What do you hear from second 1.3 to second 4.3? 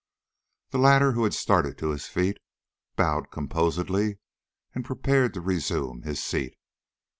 started to his feet, bowed composedly